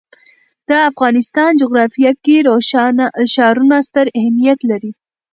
[0.69, 2.37] د افغانستان جغرافیه کې
[3.33, 4.91] ښارونه ستر اهمیت لري.